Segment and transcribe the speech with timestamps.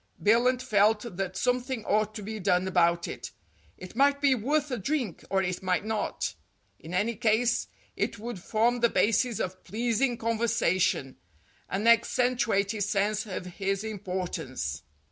[0.19, 3.29] Billunt felt that something ought to be done about it.
[3.77, 6.33] It might be worth a drink, or it might not.
[6.79, 11.17] In any case, it would form the basis of pleasing conversation,
[11.69, 14.81] and accentuate his sense of his importance.